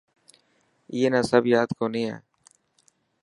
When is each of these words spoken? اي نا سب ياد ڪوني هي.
اي 0.93 1.01
نا 1.13 1.21
سب 1.29 1.43
ياد 1.53 1.69
ڪوني 1.79 2.01
هي. 2.09 2.15